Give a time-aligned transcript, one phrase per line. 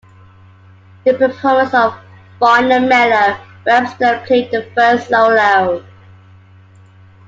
[1.05, 1.93] During the performance of
[2.39, 5.85] "Fine and Mellow", Webster played the first solo.